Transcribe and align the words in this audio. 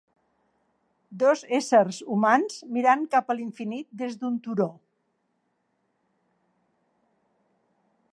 Dos 1.23 1.43
éssers 1.57 1.99
humans 2.15 2.55
mirant 2.77 3.03
cap 3.15 3.29
a 3.29 3.35
l'infinit 3.41 3.87
des 4.01 4.15
d'un 4.23 4.39
turó. 4.47 4.67